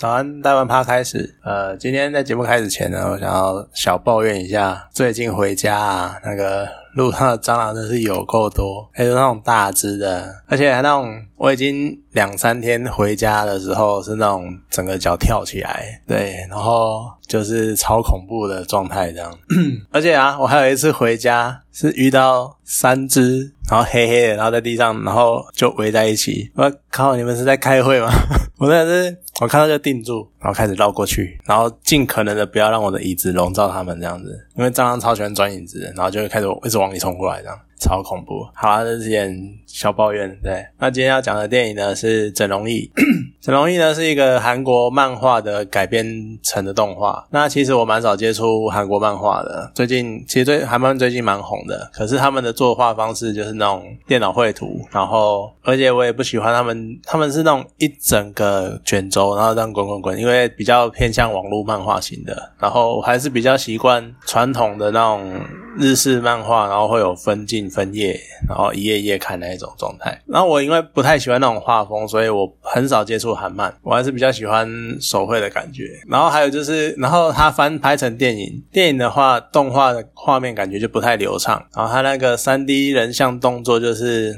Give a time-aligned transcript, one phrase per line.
[0.00, 1.36] 早安，大湾趴开始。
[1.44, 19.30] 呃，今天在节目开始前呢，我想要小抱怨一下，最近回家啊，那个路上的蟑螂真是有够多，还 有那种大只的，而且还那种我已经两三天回家的时候是那种整个脚跳起来，对，然后就是超恐怖的状态这样。
[19.92, 26.50] 而且啊，我还有一次回家是遇到三只，然后黑黑的，然后在地上，然后就围在一起。
[26.54, 28.08] 我靠，你们是在开会吗？
[28.56, 37.58] 我真的是，我看到就定住，然后开始绕过去，然后尽可能的不要让我的椅子笼罩他们这样子，因为蟑螂超喜欢钻椅子，然后就会开始一直往里冲过来这样。
[37.80, 38.46] 超恐怖！
[38.54, 39.34] 好啊，这是点
[39.64, 40.28] 小抱怨。
[40.42, 42.90] 对，那今天要讲的电影呢是《整容艺》。
[43.40, 46.06] 《整容艺》呢是一个韩国漫画的改编
[46.42, 47.26] 成的动画。
[47.30, 51.90] 那其实我蛮少接触韩国漫画的，最近其实最韩漫最近蛮红的。
[51.90, 62.52] 可是他们的作画方式就是那种电脑绘图，然后而且我也不喜欢他们，他们是那种一整个卷轴，然后这样滚滚滚，因为比较偏向网络漫画型的。
[62.58, 65.40] 然后还是比较习惯传统的那种
[65.78, 67.60] 日式漫画，然后会有分镜。
[67.70, 70.20] 分页，然后一页一页看那一种状态。
[70.26, 73.72] 然后我因为不太喜欢那种画风，所以我很少接触韩漫。
[73.82, 74.68] 我还是比较喜欢
[75.00, 75.84] 手绘的感觉。
[76.08, 81.64] 然后还有就是，然后它翻拍成电影，电影的话，动画的画面感觉就不太流畅。
[81.76, 84.34] 然后它那个三 D 人像动作就是。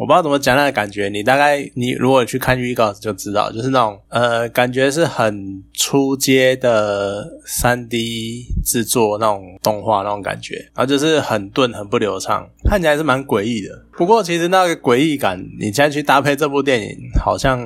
[0.00, 13.68] 我不知道怎么讲那个感觉，你大概你如果去看预告就知道，就是那种呃，感觉是很出街的三 D 制作那种动画那种感觉，然后就是很钝很不流畅，看起来是蛮诡异的。
[13.92, 17.60] 不过其实那个诡异感，你现在去搭配这部电影，好像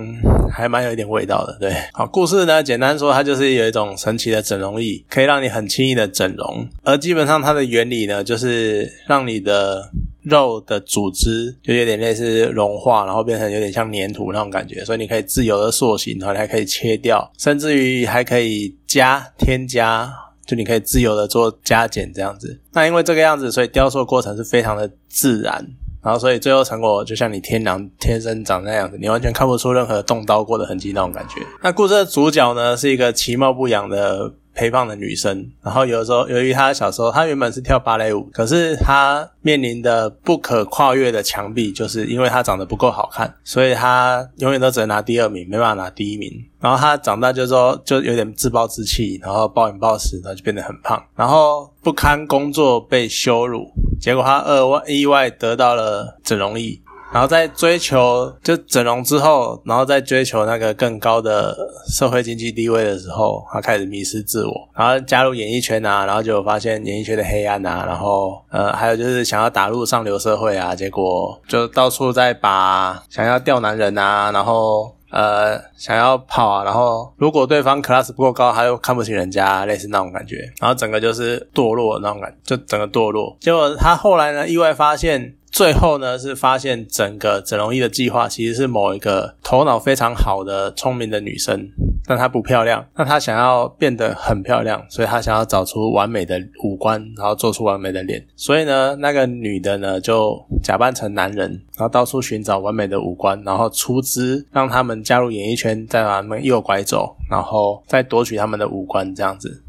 [0.50, 1.56] 还蛮有一点味道的。
[1.60, 9.88] 对，好，故事呢，简单说，它就是有一种神奇的整容液，可以让你很轻易的整容，而基本上它的原理呢，就是让你的。
[10.24, 20.10] 肉的组织就有点类似融化，然后变成有点像粘土那种感觉，所以你可以自由的塑形，然后你还可以切掉，甚至于还可以加添加，
[20.46, 22.60] 就你可以自由的做加减这样子。
[22.72, 25.64] 那因为这个样子，所以雕塑过程是非常的自然，
[26.02, 31.40] 然后所以最后成果就像你天然天生长那样子，你完全看不出任何动刀过的痕迹那种感觉。
[31.62, 34.32] 那故事的主角呢，是一个其貌不扬的。
[34.54, 46.30] 陪胖的女生，然后有的时候，由于她小时候，她原本是跳芭蕾舞，可是她面临的不可跨越的墙壁，就是因为她长得不够好看，所以她永远都只能拿第二名，没办法拿第一名。
[46.60, 53.66] 然后她长大就说，就有点自暴自弃，然后暴饮暴食，然后就变得很胖，然后不堪工作被羞辱，
[54.00, 56.80] 结果她意外意外得到了整容医。
[57.14, 61.56] 然后在追求就整容之后，然后再追求那个更高的
[61.88, 83.36] 社会经济地位的时候，他开始迷失自我，然后加入演艺圈啊，然后就发现演艺圈的黑暗啊，然后呃，还有就是想要打入上流社会啊，结果就到处在把想要钓男人啊，然后呃想要跑啊，然后如果对方 class 不够高，他又看不起人家，类似那种感觉，然后整个就是堕落那种感，就整个堕落。
[83.40, 85.36] 结果他后来呢，意外发现。
[85.54, 91.70] 最后呢，是发现整个整容医的计划其实是某一个头脑非常好的聪明的女生，
[92.04, 98.20] 但她不漂亮，那她想要变得很漂亮，所以她想要找出完美的五官，然后做出完美的脸。
[98.34, 109.62] 所以呢，那个女的呢就假扮成男人，然后到处寻找完美的五官，然后出资让他们加入演艺圈，再把他们诱拐走，然后再夺取他们的五官，这样子。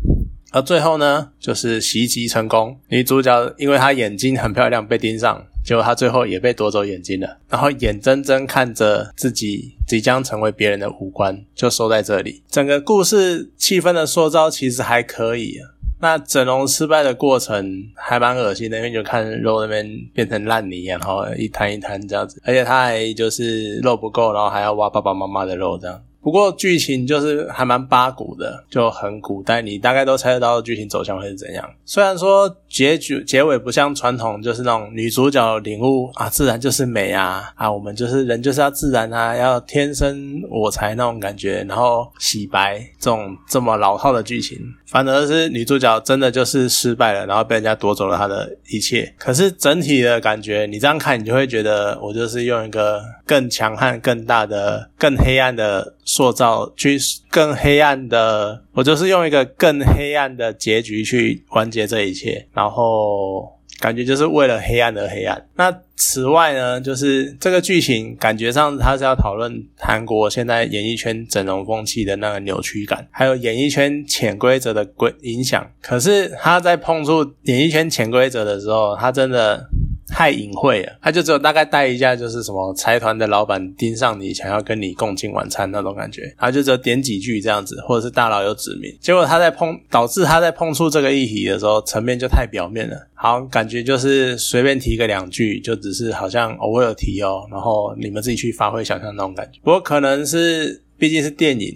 [0.52, 5.46] 而最后呢，就是袭击成功，女主角因为她眼睛很漂亮被盯上。
[5.66, 12.44] 结果他最后也被夺走眼睛了，然后眼睁睁看着自己即将成为别人的五官，就收在这里。
[12.48, 26.00] 整个故事气氛的塑造其实还可以啊，那整容失败的过程还蛮恶心的，因为就看肉那边变成烂泥，然后一摊一摊这样子，而且他还就是肉不够，然后还要挖爸爸妈妈的肉这样。
[26.26, 31.64] 不过剧情就是还蛮八股的，就很古代，你大概都猜得到剧情走向会是怎样。
[31.86, 44.58] 虽然说结局结尾不像传统，就是那种女主角领悟啊，自然就是美啊啊，我们就是人就是要自然啊，要天生我材那种感觉，然后洗白这种这么老套的剧情，
[44.88, 49.14] 反而是女主角真的就是失败了，然后被人家夺走了她的一切。
[49.20, 55.94] 可是整体的感觉，你这样看，你就会觉得我就是用一个更强悍、更大的、更黑暗的。
[56.06, 56.98] 塑造去
[57.30, 65.46] 更黑暗的，我就是用一个更黑暗的结局去完结这一切，然后感觉就是为了黑暗而黑暗。
[65.56, 75.66] 那此外呢，就是这个剧情感觉上它是要讨论韩国现在演艺圈整容风气的那个扭曲感，还有演艺圈潜规则的规影响。
[75.82, 79.70] 可是他在碰触演艺圈潜规则的时候，他真的。
[80.08, 101.74] 太隐晦了，他就只有大概带一下，就是什么财团的老板盯上你，想要跟你共进晚餐那种感觉，然后就只有点几句这样子，或者是大佬有指名，结果他在碰导致他在碰触这个议题的时候，层面就太表面了，好感觉就是随便提个两句，就只是好像我有提哦，然后你们自己去发挥想象那种感觉，不过可能是毕竟是电影。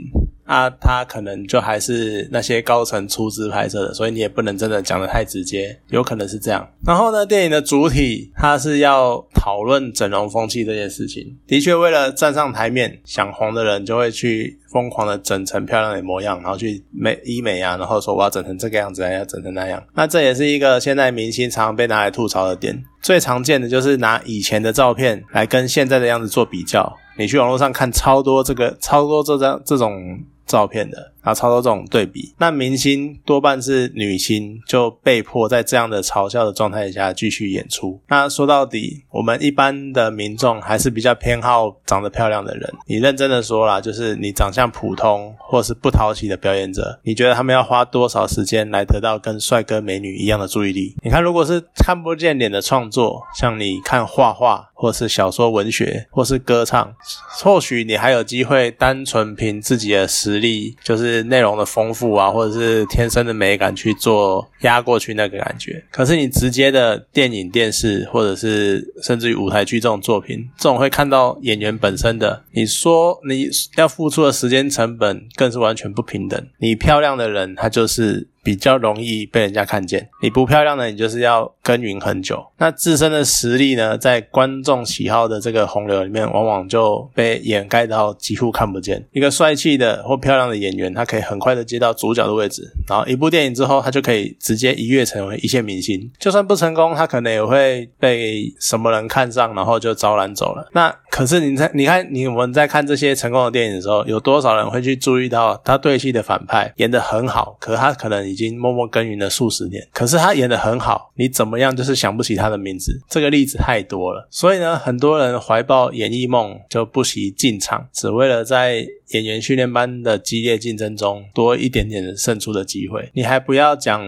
[0.49, 6.67] 啊，他可能就还是那些高层出资拍摄的，所以你也不能真的讲的太直接，有可能是这样。
[6.83, 19.83] 然后呢，电影的主体它是要讨论整容风气这件事情，的确为了站上台面，想红的人就会去疯狂的整成漂亮的模样，然后去美医美啊，然后说我要整成这个样子，要整成那样。
[19.93, 26.91] 那这也是一个现在明星常常被拿来吐槽的点，最常见的就是拿以前的照片来跟现在的样子做比较。
[27.19, 30.19] 你去网络上看超多这个，超多这张这种。
[30.49, 31.13] 照片的。
[31.21, 37.99] 然后超多这种对比，那明星多半是女星，就被迫在这样的嘲笑的状态下继续演出。
[38.07, 42.73] 那说到底，我们一般的民众还是比较偏好长得漂亮的人。
[42.87, 50.95] 你认真的说啦，就是你长相普通或是不讨喜的表演者，你觉得他们要花多少时间来得到跟帅哥美女一样的注意力？
[51.03, 56.95] 你看，如果是看不见脸的创作，像你看画画，或是小说文学，或是歌唱，
[57.43, 61.19] 或许你还有机会单纯凭自己的实力，就是。
[61.30, 65.83] 内容的丰富啊，或者是天生的美感去做压过去那个感觉。
[65.91, 72.44] 可是你直接的电影、电视，或者是甚至于舞台剧这种作品，这种会看到演员本身的。
[72.53, 76.44] 你说你要付出的时间成本，更是完全不平等。
[76.57, 78.27] 你漂亮的人，他就是。
[78.44, 82.45] 比较容易被人家看见，你不漂亮的，你就是要耕耘很久。
[82.57, 89.06] 那自身的实力呢，在观众喜好的这个洪流里面，往往就被掩盖到几乎看不见。
[89.12, 96.09] 一个帅气的或漂亮的演员，他可以很快的接到主角的位置，然后一部电影之后，他就可以直接一跃成为一线明星。
[96.19, 100.69] 就算不成功，他可能也会被什么人看上，然后就招揽走了。
[100.74, 108.30] 那可是你在你看你我们在看这些成功的电影的时候，有多少人会去注意到他对戏的反派演得很好，可他可能。
[108.30, 113.01] 已经默默耕耘了数十年，可是他演的很好，你怎么样就是想不起他的名字。
[113.10, 118.86] 这个例子太多了，所以呢，很多人怀抱演艺梦就不惜进场，只为了在。
[119.10, 123.10] 演员训练班的激烈竞争中，多一点点的胜出的机会。
[123.16, 124.00] 你还不要讲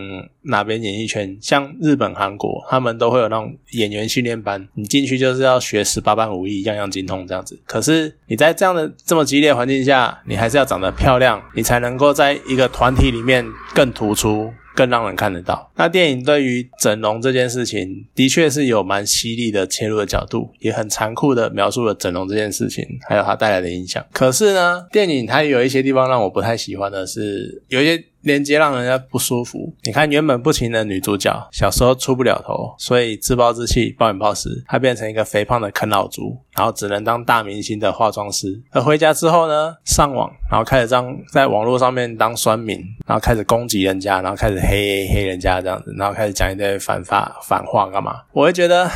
[0.44, 7.60] 哪边演艺圈，像日本、韩国，他们都会有那种演员训练班，你进去就是要学十八般武艺，样样精通这样子。
[7.66, 14.52] 可是你在这样的这么激烈环境下，你还是要长得漂亮，你才能够在一个团体里面更突出。
[14.74, 15.70] 更让人看得到。
[15.76, 24.04] 那电影对于整容这件事情，的确是有蛮犀利的切入的角度，也很残酷的描述了整容这件事情，还有它带来的影响。
[24.14, 28.02] 可是呢，电影它有一些地方让我不太喜欢的是，有一些。
[28.22, 29.74] 连接让人家不舒服。
[29.84, 38.62] 你看，原本不行的女主角，小时候出不了头，所以自暴自弃、暴饮暴食，她变成一个肥胖的啃老族，然后只能当大明星的化妆师。
[38.72, 48.22] 而回家之后呢，上网，然后开始当在网络上面当酸民，然后开始攻击人家，然后开始黑黑人家这样子，然后开始讲一堆反话、反话干嘛？
[48.34, 48.90] 我会觉得。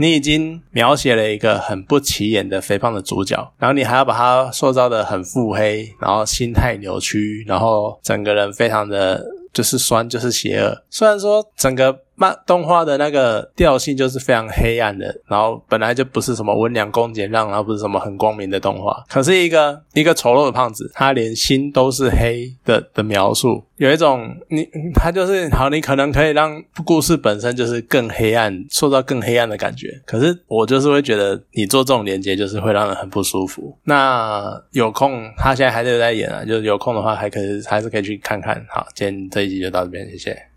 [0.00, 10.82] 你已经描写了一个很不起眼的肥胖的主角，然后你还要把他塑造的很腹黑，然后心态扭曲，然后整个人非常的就是酸，就是邪恶。
[10.88, 11.94] 虽然说整个。
[12.20, 19.02] 漫动画的那个调性就是非常黑暗的，然后本来就不是什么温良恭俭让，然后不是什么很光明的动画。
[19.08, 29.88] 可是一个一个丑陋的胖子，他连心都是黑的的描述，有一种你他就是好，你可能可以让故事本身就是更黑暗，塑造更黑暗的感觉。
[30.04, 33.74] 可是我就是会觉得你做这种连接就是会让人很不舒服。
[33.84, 38.62] 那有空他现在还是在演啊，就是有空的话还可以还是可以去看看。
[38.68, 40.49] 好，今天这一集就到这边，谢谢。